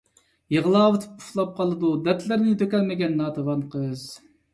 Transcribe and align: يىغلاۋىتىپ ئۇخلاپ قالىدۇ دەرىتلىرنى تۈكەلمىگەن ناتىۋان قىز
يىغلاۋىتىپ 0.53 1.19
ئۇخلاپ 1.19 1.51
قالىدۇ 1.59 1.91
دەرىتلىرنى 2.07 2.53
تۈكەلمىگەن 2.63 3.15
ناتىۋان 3.21 3.63
قىز 3.77 4.07